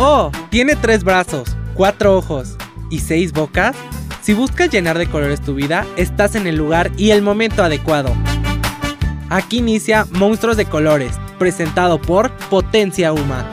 [0.00, 2.56] Oh, tiene tres brazos, cuatro ojos
[2.88, 3.74] y seis bocas.
[4.22, 8.12] Si buscas llenar de colores tu vida, estás en el lugar y el momento adecuado.
[9.28, 13.50] Aquí inicia Monstruos de Colores, presentado por Potencia Uma.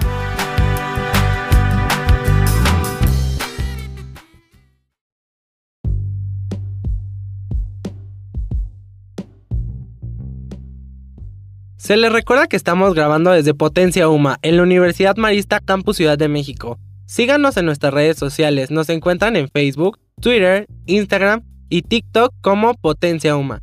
[11.85, 16.17] Se les recuerda que estamos grabando desde Potencia Uma en la Universidad Marista Campus Ciudad
[16.17, 16.79] de México.
[17.05, 23.35] Síganos en nuestras redes sociales, nos encuentran en Facebook, Twitter, Instagram y TikTok como Potencia
[23.35, 23.61] Uma.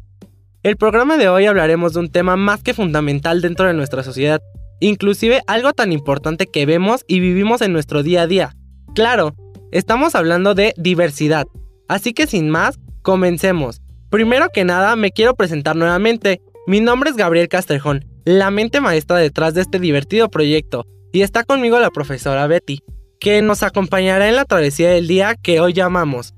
[0.62, 4.40] El programa de hoy hablaremos de un tema más que fundamental dentro de nuestra sociedad,
[4.78, 8.54] inclusive algo tan importante que vemos y vivimos en nuestro día a día.
[8.94, 9.34] Claro,
[9.72, 11.48] estamos hablando de diversidad.
[11.88, 13.82] Así que sin más, comencemos.
[14.10, 16.40] Primero que nada, me quiero presentar nuevamente.
[16.68, 21.44] Mi nombre es Gabriel Castrejón, la mente maestra detrás de este divertido proyecto, y está
[21.44, 22.80] conmigo la profesora Betty,
[23.20, 26.34] que nos acompañará en la travesía del día que hoy llamamos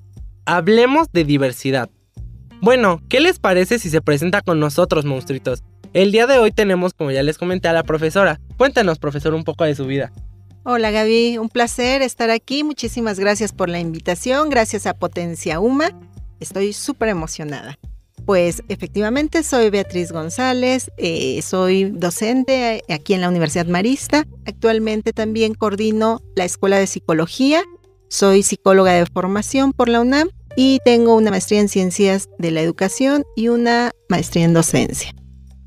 [0.46, 1.88] Hablemos de diversidad.
[2.60, 5.62] Bueno, ¿qué les parece si se presenta con nosotros, monstruitos?
[5.94, 8.40] El día de hoy tenemos, como ya les comenté, a la profesora.
[8.56, 10.12] Cuéntanos, profesor, un poco de su vida.
[10.64, 12.64] Hola Gaby, un placer estar aquí.
[12.64, 14.48] Muchísimas gracias por la invitación.
[14.50, 15.90] Gracias a Potencia Uma.
[16.40, 17.78] Estoy súper emocionada.
[18.26, 24.26] Pues efectivamente soy Beatriz González, eh, soy docente aquí en la Universidad Marista.
[24.46, 27.62] Actualmente también coordino la Escuela de Psicología.
[28.08, 32.62] Soy psicóloga de formación por la UNAM y tengo una maestría en Ciencias de la
[32.62, 35.14] Educación y una maestría en Docencia.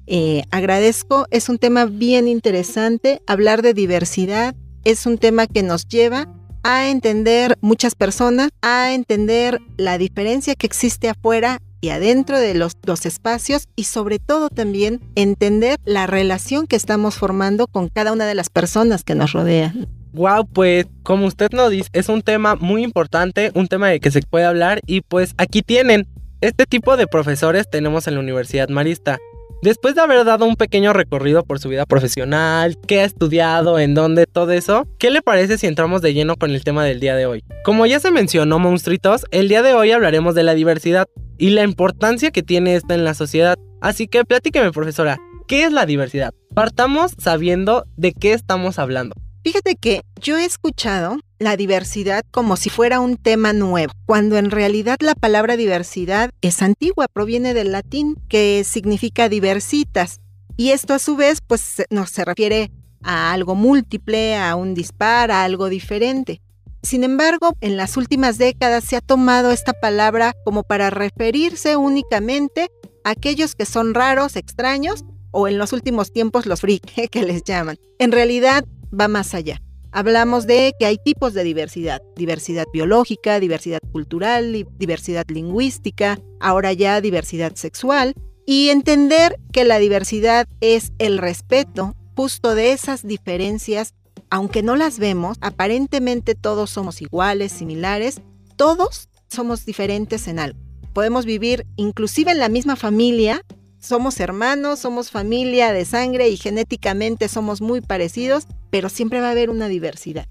[0.08, 3.22] Eh, agradezco, es un tema bien interesante.
[3.28, 6.28] Hablar de diversidad es un tema que nos lleva
[6.64, 12.74] a entender muchas personas, a entender la diferencia que existe afuera y adentro de los,
[12.82, 18.26] dos espacios y sobre todo también entender la relación que estamos formando con cada una
[18.26, 19.88] de las personas que nos rodean.
[20.14, 24.10] Wow, pues como usted nos dice, es un tema muy importante, un tema de que
[24.10, 26.08] se puede hablar y pues aquí tienen.
[26.40, 29.18] Este tipo de profesores tenemos en la Universidad Marista.
[29.64, 33.96] Después de haber dado un pequeño recorrido por su vida profesional, qué ha estudiado, en
[33.96, 37.16] dónde, todo eso, ¿qué le parece si entramos de lleno con el tema del día
[37.16, 37.44] de hoy?
[37.64, 41.08] Como ya se mencionó, monstruitos, el día de hoy hablaremos de la diversidad
[41.40, 43.58] y la importancia que tiene esta en la sociedad.
[43.82, 46.34] Así que platíqueme, profesora, ¿qué es la diversidad?
[46.54, 49.16] Partamos sabiendo de qué estamos hablando.
[49.44, 54.52] Fíjate que yo he escuchado la diversidad como si fuera un tema nuevo, cuando en
[54.52, 60.20] realidad la palabra diversidad es antigua, proviene del latín, que significa diversitas.
[60.56, 62.72] Y esto a su vez, pues nos se refiere
[63.04, 66.42] a algo múltiple, a un dispar, a algo diferente.
[66.82, 72.70] Sin embargo, en las últimas décadas se ha tomado esta palabra como para referirse únicamente
[73.04, 77.44] a aquellos que son raros, extraños, o en los últimos tiempos los freak, que les
[77.44, 77.78] llaman.
[78.00, 78.66] En realidad
[78.98, 79.62] va más allá.
[79.92, 87.02] Hablamos de que hay tipos de diversidad, diversidad biológica, diversidad cultural, diversidad lingüística, ahora ya
[87.02, 88.14] diversidad sexual,
[88.46, 93.94] y entender que la diversidad es el respeto justo de esas diferencias,
[94.30, 98.22] aunque no las vemos, aparentemente todos somos iguales, similares,
[98.56, 100.60] todos somos diferentes en algo.
[100.94, 103.44] Podemos vivir inclusive en la misma familia,
[103.80, 109.32] somos hermanos, somos familia de sangre y genéticamente somos muy parecidos, pero siempre va a
[109.32, 110.28] haber una diversidad.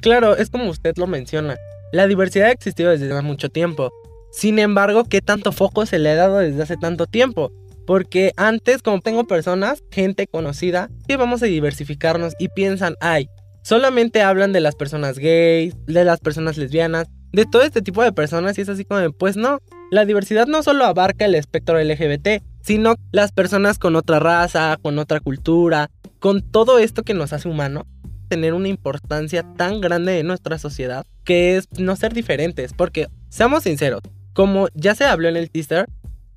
[0.00, 1.56] Claro, es como usted lo menciona.
[1.92, 3.90] La diversidad ha existido desde hace mucho tiempo.
[4.30, 7.50] Sin embargo, ¿qué tanto foco se le ha dado desde hace tanto tiempo?
[7.86, 13.30] Porque antes, como tengo personas, gente conocida, que vamos a diversificarnos y piensan, ay,
[13.62, 18.12] solamente hablan de las personas gays, de las personas lesbianas, de todo este tipo de
[18.12, 19.60] personas y es así como, pues no,
[19.90, 24.98] la diversidad no solo abarca el espectro LGBT, sino las personas con otra raza, con
[24.98, 27.84] otra cultura, con todo esto que nos hace humanos,
[28.28, 33.62] tener una importancia tan grande en nuestra sociedad, que es no ser diferentes, porque seamos
[33.62, 34.02] sinceros,
[34.34, 35.86] como ya se habló en el teaser,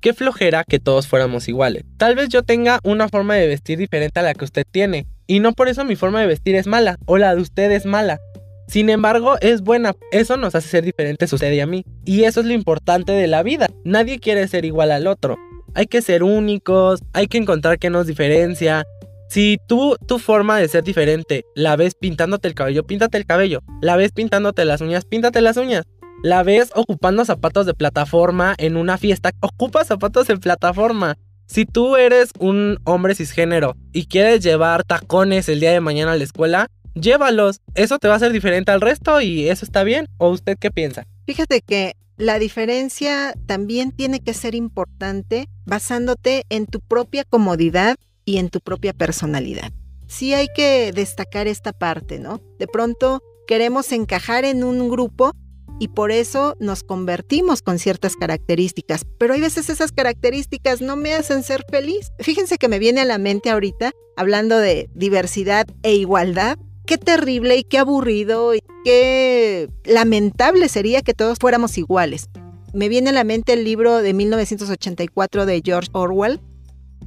[0.00, 1.84] qué flojera que todos fuéramos iguales.
[1.98, 5.40] Tal vez yo tenga una forma de vestir diferente a la que usted tiene, y
[5.40, 8.20] no por eso mi forma de vestir es mala, o la de usted es mala.
[8.68, 11.84] Sin embargo, es buena, eso nos hace ser diferentes y a mí.
[12.06, 15.36] Y eso es lo importante de la vida, nadie quiere ser igual al otro.
[15.74, 18.84] Hay que ser únicos, hay que encontrar qué nos diferencia.
[19.28, 23.60] Si tú, tu forma de ser diferente, la ves pintándote el cabello, píntate el cabello.
[23.80, 25.84] La ves pintándote las uñas, píntate las uñas.
[26.22, 31.16] La ves ocupando zapatos de plataforma en una fiesta, ocupa zapatos en plataforma.
[31.46, 36.16] Si tú eres un hombre cisgénero y quieres llevar tacones el día de mañana a
[36.16, 37.60] la escuela, llévalos.
[37.74, 40.06] Eso te va a hacer diferente al resto y eso está bien.
[40.18, 41.06] ¿O usted qué piensa?
[41.26, 48.38] Fíjate que la diferencia también tiene que ser importante basándote en tu propia comodidad y
[48.38, 49.72] en tu propia personalidad.
[50.06, 52.40] Sí hay que destacar esta parte, ¿no?
[52.58, 55.32] De pronto queremos encajar en un grupo
[55.78, 59.04] y por eso nos convertimos con ciertas características.
[59.18, 62.12] Pero hay veces esas características no me hacen ser feliz.
[62.20, 66.56] Fíjense que me viene a la mente ahorita, hablando de diversidad e igualdad,
[66.86, 72.28] qué terrible y qué aburrido y qué lamentable sería que todos fuéramos iguales.
[72.72, 76.40] Me viene a la mente el libro de 1984 de George Orwell.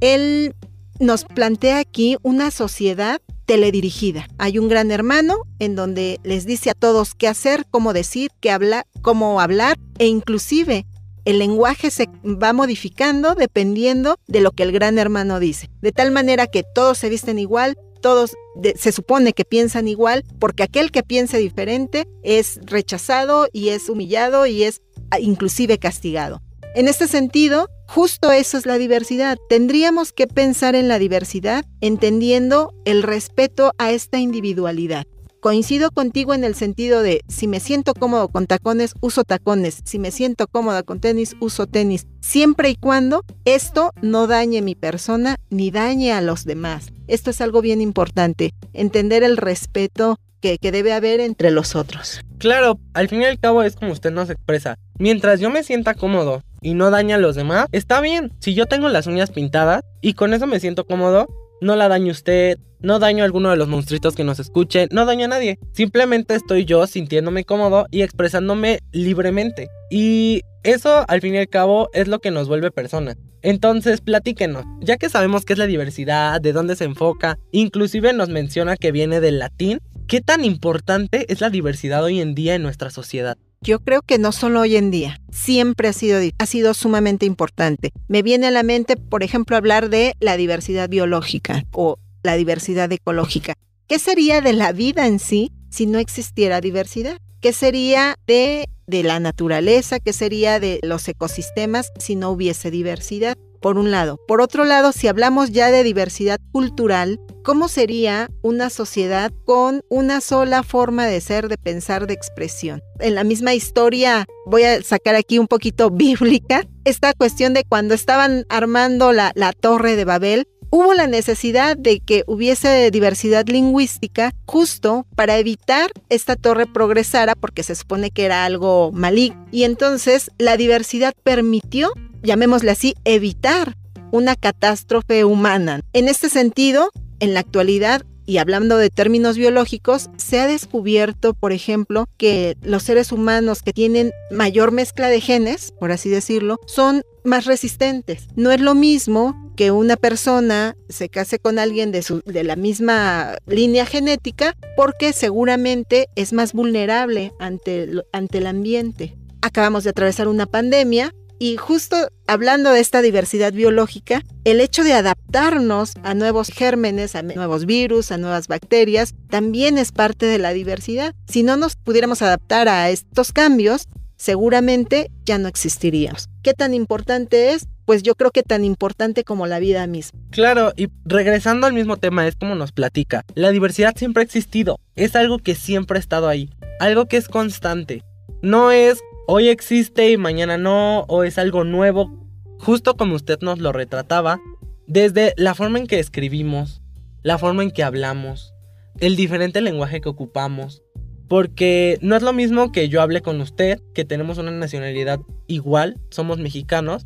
[0.00, 0.54] Él
[1.00, 4.26] nos plantea aquí una sociedad teledirigida.
[4.38, 8.50] Hay un gran hermano en donde les dice a todos qué hacer, cómo decir, qué
[8.50, 10.86] hablar, cómo hablar e inclusive
[11.24, 15.68] el lenguaje se va modificando dependiendo de lo que el gran hermano dice.
[15.80, 18.36] De tal manera que todos se visten igual, todos
[18.76, 24.46] se supone que piensan igual, porque aquel que piense diferente es rechazado y es humillado
[24.46, 26.42] y es ah, inclusive castigado.
[26.74, 29.38] En este sentido, justo eso es la diversidad.
[29.48, 35.06] Tendríamos que pensar en la diversidad entendiendo el respeto a esta individualidad.
[35.40, 39.80] Coincido contigo en el sentido de si me siento cómodo con tacones, uso tacones.
[39.84, 42.06] Si me siento cómoda con tenis, uso tenis.
[42.20, 46.92] Siempre y cuando esto no dañe mi persona ni dañe a los demás.
[47.06, 48.54] Esto es algo bien importante.
[48.72, 52.20] Entender el respeto que, debe haber entre los otros.
[52.38, 54.76] Claro, al fin y al cabo es como usted nos expresa.
[54.98, 58.32] Mientras yo me sienta cómodo y no daña a los demás, está bien.
[58.38, 61.26] Si yo tengo las uñas pintadas y con eso me siento cómodo,
[61.60, 65.06] no la daño usted, no daño a alguno de los monstruitos que nos escuchen, no
[65.06, 65.58] daño a nadie.
[65.72, 69.68] Simplemente estoy yo sintiéndome cómodo y expresándome libremente.
[69.90, 73.16] Y eso, al fin y al cabo, es lo que nos vuelve personas.
[73.42, 78.28] Entonces, platíquenos, ya que sabemos qué es la diversidad, de dónde se enfoca, inclusive nos
[78.28, 82.62] menciona que viene del latín, ¿qué tan importante es la diversidad hoy en día en
[82.62, 83.38] nuestra sociedad?
[83.60, 87.90] Yo creo que no solo hoy en día, siempre ha sido, ha sido sumamente importante.
[88.08, 92.90] Me viene a la mente, por ejemplo, hablar de la diversidad biológica o la diversidad
[92.92, 93.54] ecológica.
[93.88, 97.18] ¿Qué sería de la vida en sí si no existiera diversidad?
[97.40, 100.00] ¿Qué sería de, de la naturaleza?
[100.00, 103.36] ¿Qué sería de los ecosistemas si no hubiese diversidad?
[103.60, 104.18] Por un lado.
[104.28, 110.20] Por otro lado, si hablamos ya de diversidad cultural, ¿cómo sería una sociedad con una
[110.20, 112.82] sola forma de ser, de pensar, de expresión?
[113.00, 117.94] En la misma historia, voy a sacar aquí un poquito bíblica, esta cuestión de cuando
[117.94, 125.04] estaban armando la, torre de Babel, hubo la necesidad de que hubiese diversidad lingüística justo
[125.16, 129.46] para evitar esta torre progresara porque se supone que era algo maligno.
[129.50, 131.92] Y entonces la diversidad permitió,
[132.26, 133.76] llamémosle así, evitar
[134.12, 135.80] una catástrofe humana.
[135.92, 136.90] En este sentido,
[137.20, 142.82] en la actualidad y hablando de términos biológicos, se ha descubierto, por ejemplo, que los
[142.82, 148.26] seres humanos que tienen mayor mezcla de genes, por así decirlo, son más resistentes.
[148.34, 153.86] No es lo mismo que una persona se case con alguien de, la misma línea
[153.86, 159.16] genética porque seguramente es más vulnerable ante el ambiente.
[159.40, 161.96] Acabamos de atravesar una pandemia y justo
[162.26, 168.10] hablando de esta diversidad biológica, el hecho de adaptarnos a nuevos gérmenes, a nuevos virus,
[168.10, 171.14] a nuevas bacterias, también es parte de la diversidad.
[171.28, 176.28] Si no nos pudiéramos adaptar a estos cambios, seguramente ya no existiríamos.
[176.42, 177.66] ¿Qué tan importante es?
[177.84, 180.18] Pues yo creo que tan importante como la vida misma.
[180.30, 183.24] Claro, y regresando al mismo tema, es como nos platica.
[183.34, 187.28] La diversidad siempre ha existido, es algo que siempre ha estado ahí, algo que es
[187.28, 188.02] constante.
[188.42, 192.10] No es hoy existe y mañana no, o es algo nuevo,
[192.58, 194.40] justo como usted nos lo retrataba,
[194.86, 196.80] desde la forma en que escribimos,
[197.22, 198.54] la forma en que hablamos,
[199.00, 200.82] el diferente lenguaje que ocupamos,
[201.28, 205.98] porque no es lo mismo que yo hable con usted, que tenemos una nacionalidad igual,
[206.10, 207.04] somos mexicanos.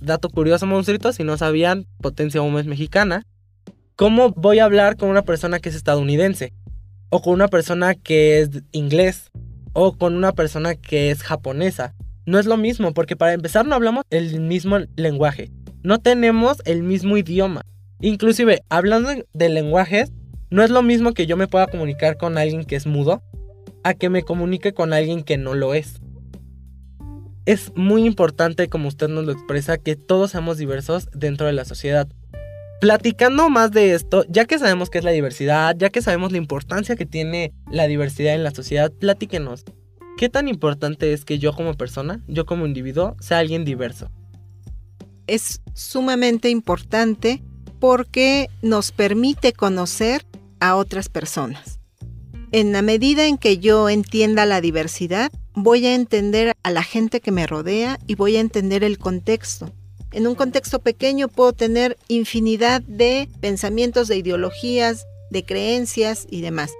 [0.00, 3.26] Dato curioso, monstruitos, si no sabían, Potencia Humo es mexicana.
[3.96, 6.52] ¿Cómo voy a hablar con una persona que es estadounidense?
[7.08, 9.30] O con una persona que es inglés
[9.74, 11.94] o con una persona que es japonesa.
[12.24, 15.50] No es lo mismo, porque para empezar no hablamos el mismo lenguaje.
[15.82, 17.60] No tenemos el mismo idioma.
[18.00, 20.10] Inclusive, hablando de lenguajes,
[20.50, 23.22] no es lo mismo que yo me pueda comunicar con alguien que es mudo
[23.82, 26.00] a que me comunique con alguien que no lo es.
[27.44, 31.66] Es muy importante, como usted nos lo expresa, que todos seamos diversos dentro de la
[31.66, 32.08] sociedad.
[32.80, 36.38] Platicando más de esto, ya que sabemos qué es la diversidad, ya que sabemos la
[36.38, 39.64] importancia que tiene la diversidad en la sociedad, platíquenos.
[40.16, 44.10] ¿Qué tan importante es que yo como persona, yo como individuo, sea alguien diverso?
[45.26, 47.42] Es sumamente importante
[47.80, 50.26] porque nos permite conocer
[50.60, 51.80] a otras personas.
[52.52, 57.20] En la medida en que yo entienda la diversidad, voy a entender a la gente
[57.20, 59.72] que me rodea y voy a entender el contexto
[60.14, 66.72] en un contexto pequeño puedo tener infinidad de pensamientos, de ideologías, de creencias y demás.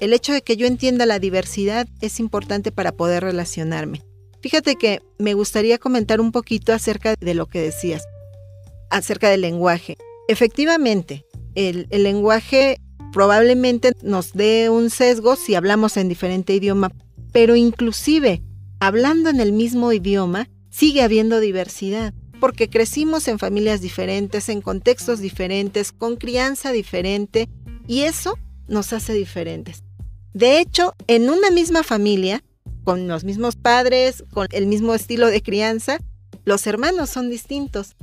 [0.00, 4.02] el hecho de que yo entienda la diversidad es importante para poder relacionarme.
[4.40, 8.04] Fíjate que me gustaría comentar un poquito acerca de lo que decías,
[8.88, 9.98] acerca del lenguaje.
[10.28, 12.80] Efectivamente, el, lenguaje
[13.12, 16.90] probablemente nos dé un sesgo si hablamos en diferente idioma,
[17.32, 18.42] pero inclusive
[18.78, 25.20] hablando en el mismo idioma, sigue habiendo diversidad, porque crecimos en familias diferentes, en contextos
[25.20, 27.48] diferentes, con crianza diferente,
[27.86, 29.84] y eso nos hace diferentes.
[30.32, 32.42] De hecho, en una misma familia,
[32.84, 35.98] con los mismos padres, con el mismo estilo de crianza,
[36.44, 37.96] los hermanos son distintos.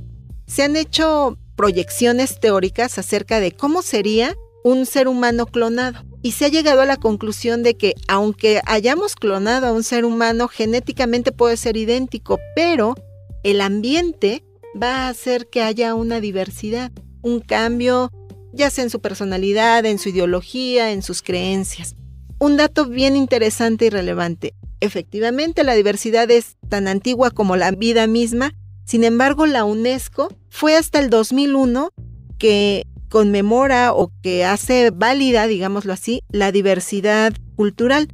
[0.46, 6.04] Se han hecho proyecciones teóricas acerca de cómo sería un ser humano clonado.
[6.22, 10.06] Y se ha llegado a la conclusión de que aunque hayamos clonado a un ser
[10.06, 12.96] humano, genéticamente puede ser idéntico, pero
[13.48, 14.44] el ambiente
[14.76, 18.12] va a hacer que haya una diversidad, un cambio,
[18.52, 21.96] ya sea en su personalidad, en su ideología, en sus creencias.
[22.40, 24.54] Un dato bien interesante y relevante.
[24.82, 28.54] Efectivamente, la diversidad es tan antigua como la vida misma.
[28.84, 31.92] Sin embargo, la UNESCO fue hasta el 2001
[32.38, 38.10] que conmemora o que hace válida, digámoslo así, la diversidad cultural.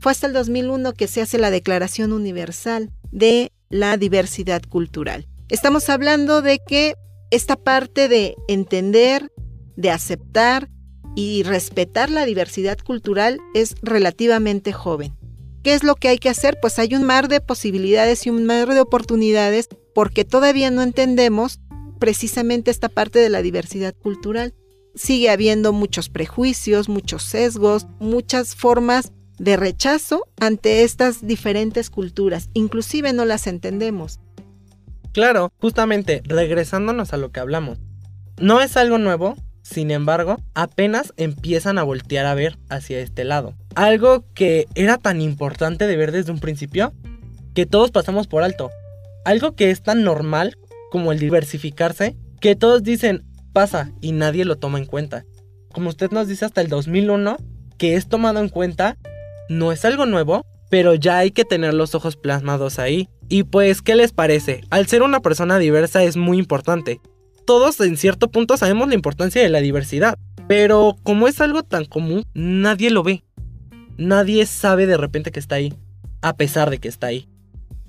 [0.00, 5.28] Fue hasta el 2001 que se hace la Declaración Universal de la Diversidad Cultural.
[5.48, 6.94] Estamos hablando de que
[7.30, 9.32] esta parte de entender,
[9.76, 10.70] de aceptar
[11.14, 15.16] y respetar la diversidad cultural es relativamente joven.
[15.62, 16.58] ¿Qué es lo que hay que hacer?
[16.60, 21.60] Pues hay un mar de posibilidades y un mar de oportunidades porque todavía no entendemos
[21.98, 24.54] precisamente esta parte de la diversidad cultural.
[24.94, 32.50] Sigue habiendo muchos prejuicios, muchos sesgos, muchas formas de rechazo ante estas diferentes culturas.
[32.54, 34.20] Inclusive no las entendemos.
[35.12, 37.78] Claro, justamente, regresándonos a lo que hablamos.
[38.38, 43.54] No es algo nuevo, sin embargo, apenas empiezan a voltear a ver hacia este lado.
[43.74, 46.92] Algo que era tan importante de ver desde un principio,
[47.54, 48.70] que todos pasamos por alto.
[49.24, 50.56] Algo que es tan normal
[50.90, 55.24] como el diversificarse, que todos dicen pasa y nadie lo toma en cuenta.
[55.72, 57.36] Como usted nos dice hasta el 2001,
[57.76, 58.96] que es tomado en cuenta,
[59.48, 63.08] no es algo nuevo, pero ya hay que tener los ojos plasmados ahí.
[63.28, 64.62] Y pues, ¿qué les parece?
[64.70, 67.00] Al ser una persona diversa es muy importante.
[67.46, 71.84] Todos en cierto punto sabemos la importancia de la diversidad, pero como es algo tan
[71.84, 73.24] común, nadie lo ve.
[73.96, 75.74] Nadie sabe de repente que está ahí,
[76.22, 77.28] a pesar de que está ahí.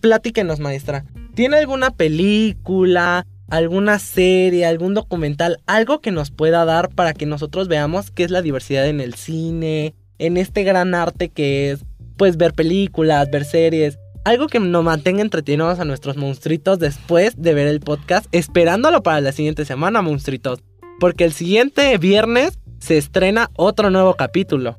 [0.01, 1.05] Platíquenos, maestra.
[1.35, 7.67] ¿Tiene alguna película, alguna serie, algún documental, algo que nos pueda dar para que nosotros
[7.67, 11.85] veamos qué es la diversidad en el cine, en este gran arte que es,
[12.17, 13.97] pues, ver películas, ver series?
[14.25, 19.21] Algo que nos mantenga entretenidos a nuestros monstruitos después de ver el podcast, esperándolo para
[19.21, 20.59] la siguiente semana, monstruitos.
[20.99, 24.77] Porque el siguiente viernes se estrena otro nuevo capítulo.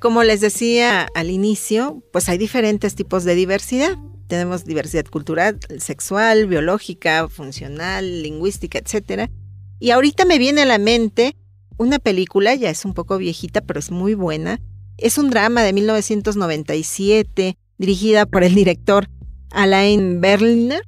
[0.00, 3.96] Como les decía al inicio, pues hay diferentes tipos de diversidad
[4.32, 9.30] tenemos diversidad cultural, sexual, biológica, funcional, lingüística, etc.
[9.78, 11.36] Y ahorita me viene a la mente
[11.76, 14.58] una película, ya es un poco viejita, pero es muy buena.
[15.02, 19.08] Es un drama de 1997, dirigida por el director
[19.50, 20.84] Alain Berliner.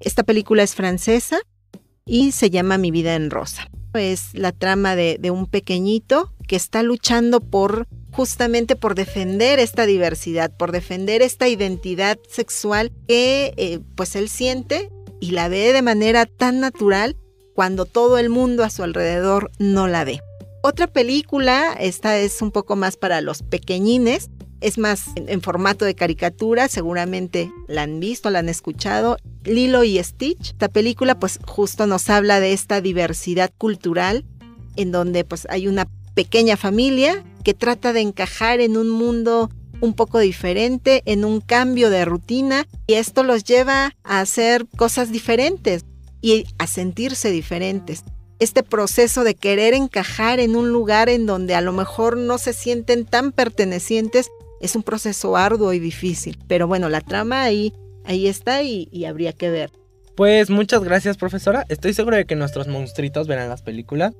[0.00, 1.38] Esta película es francesa
[2.04, 3.70] y se llama Mi vida en rosa.
[3.94, 10.52] Es la trama de, un pequeñito que está luchando por justamente por defender esta diversidad,
[10.56, 16.26] por defender esta identidad sexual que eh, pues él siente y la ve de manera
[16.26, 17.16] tan natural
[17.54, 20.20] cuando todo el mundo a su alrededor no la ve.
[20.66, 24.30] Otra película, esta es un poco más para los pequeñines,
[24.62, 29.18] es más en, formato de caricatura, seguramente la han visto, la han escuchado.
[29.44, 34.24] Lilo y Stitch, esta película pues justo nos habla de esta diversidad cultural
[34.76, 39.50] en donde pues hay una pequeña familia que trata de encajar en un mundo
[39.82, 45.12] un poco diferente, en un cambio de rutina, y esto los lleva a hacer cosas
[45.12, 45.84] diferentes
[46.22, 48.02] y a sentirse diferentes.
[48.38, 52.52] Este proceso de querer encajar en un lugar en donde a lo mejor no se
[52.52, 54.28] sienten tan pertenecientes
[54.60, 56.38] es un proceso arduo y difícil.
[56.48, 57.72] Pero bueno, la trama ahí,
[58.04, 59.70] ahí está y, y habría que ver.
[60.16, 61.64] Pues muchas gracias, profesora.
[61.68, 64.14] Estoy seguro de que nuestros monstruitos verán las películas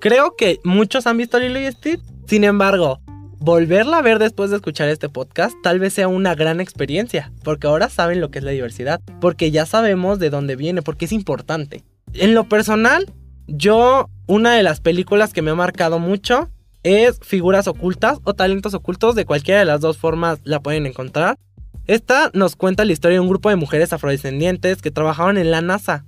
[0.00, 2.00] Creo que muchos han visto Lilo y Stitch.
[2.28, 3.00] Sin embargo,
[3.40, 7.66] volverla a ver después de escuchar este podcast tal vez sea una gran experiencia, porque
[7.66, 11.12] ahora saben lo que es la diversidad, porque ya sabemos de dónde viene, porque es
[11.12, 11.82] importante.
[12.14, 13.12] En lo personal,
[13.48, 16.50] yo, una de las películas que me ha marcado mucho
[16.82, 21.38] es Figuras Ocultas o Talentos Ocultos, de cualquiera de las dos formas la pueden encontrar.
[21.86, 25.62] Esta nos cuenta la historia de un grupo de mujeres afrodescendientes que trabajaban en la
[25.62, 26.04] NASA.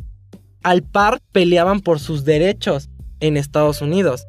[0.62, 4.26] Al par peleaban por sus derechos en Estados Unidos.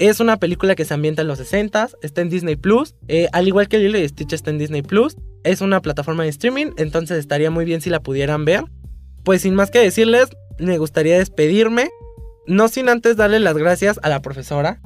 [0.00, 2.96] Es una película que se ambienta en los 60 está en Disney Plus.
[3.06, 5.16] Eh, al igual que Lilo Stitch está en Disney Plus.
[5.44, 8.64] Es una plataforma de streaming, entonces estaría muy bien si la pudieran ver.
[9.22, 11.90] Pues sin más que decirles, me gustaría despedirme.
[12.48, 14.80] No sin antes darle las gracias a la profesora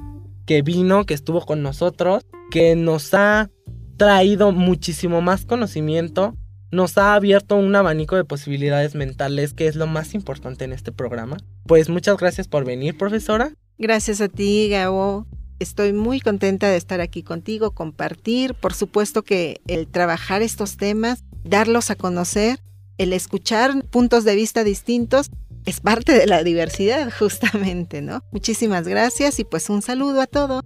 [0.45, 3.49] que vino, que estuvo con nosotros, que nos ha
[3.95, 6.35] traído muchísimo más conocimiento,
[6.71, 10.91] nos ha abierto un abanico de posibilidades mentales, que es lo más importante en este
[10.91, 11.37] programa.
[11.65, 13.53] Pues muchas gracias por venir, profesora.
[13.77, 15.25] Gracias a ti, Gabo.
[15.59, 21.23] Estoy muy contenta de estar aquí contigo, compartir, por supuesto que el trabajar estos temas,
[21.45, 22.59] darlos a conocer,
[22.97, 25.31] el escuchar puntos de vista distintos,
[25.65, 28.21] es parte de la diversidad, justamente, ¿no?
[28.31, 30.63] Muchísimas gracias y pues un saludo a todos.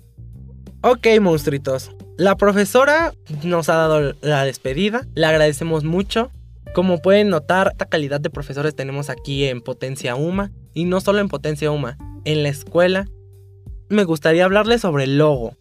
[0.82, 1.92] Ok, monstruitos.
[2.18, 3.14] La profesora
[3.44, 6.32] nos ha dado la despedida, le agradecemos mucho.
[6.74, 11.20] Como pueden notar, esta calidad de profesores tenemos aquí en Potencia UMA y no solo
[11.20, 13.08] en Potencia UMA, en la escuela.
[13.90, 15.56] Me gustaría hablarles sobre el logo.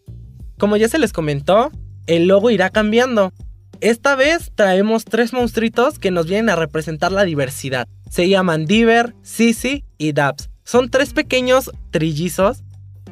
[0.57, 1.71] Como ya se les comentó,
[2.07, 3.31] el logo irá cambiando.
[3.79, 7.87] Esta vez traemos tres monstruitos que nos vienen a representar la diversidad.
[8.09, 10.49] Se llaman Diver, Sisi y Dabs.
[10.63, 12.63] Son tres pequeños trillizos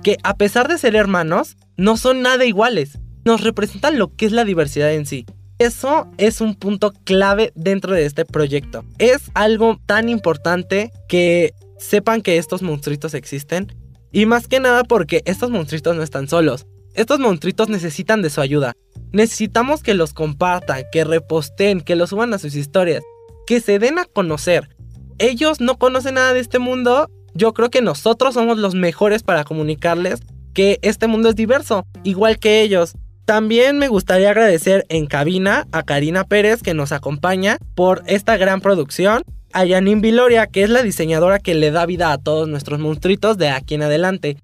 [0.03, 2.99] que a pesar de ser hermanos, no son nada iguales.
[3.23, 5.25] Nos representan lo que es la diversidad en sí.
[5.57, 8.83] Eso es un punto clave dentro de este proyecto.
[8.97, 13.73] Es algo tan importante que sepan que estos monstruitos existen.
[14.11, 16.67] Y más que nada porque estos monstruitos no están solos.
[16.93, 18.73] Estos monstruitos necesitan de su ayuda.
[19.11, 23.03] Necesitamos que los compartan, que reposten, que los suban a sus historias,
[23.47, 24.75] que se den a conocer.
[25.17, 27.10] Ellos no conocen nada de este mundo.
[27.34, 30.22] Yo creo que nosotros somos los mejores para comunicarles
[30.53, 32.93] que este mundo es diverso, igual que ellos.
[33.25, 38.62] También me gustaría agradecer en cabina a Karina Pérez que nos acompaña por esta gran
[38.62, 42.79] producción, a Janine Viloria que es la diseñadora que le da vida a todos nuestros
[42.79, 44.38] monstruitos de aquí en adelante.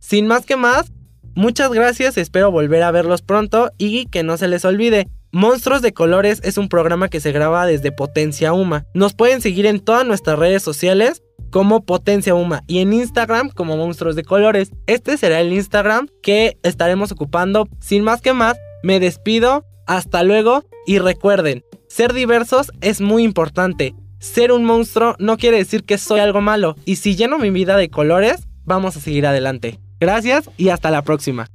[0.00, 0.92] Sin más que más,
[1.34, 5.08] muchas gracias, espero volver a verlos pronto y que no se les olvide.
[5.32, 8.86] Monstruos de Colores es un programa que se graba desde Potencia Uma.
[8.94, 13.76] Nos pueden seguir en todas nuestras redes sociales como Potencia Uma y en Instagram como
[13.76, 14.70] Monstruos de Colores.
[14.86, 17.68] Este será el Instagram que estaremos ocupando.
[17.80, 19.64] Sin más que más, me despido.
[19.86, 23.94] Hasta luego y recuerden, ser diversos es muy importante.
[24.18, 27.76] Ser un monstruo no quiere decir que soy algo malo y si lleno mi vida
[27.76, 29.78] de colores, vamos a seguir adelante.
[30.00, 31.48] Gracias y hasta la próxima.